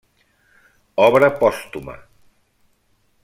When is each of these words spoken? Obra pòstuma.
Obra 1.07 1.29
pòstuma. 1.43 1.95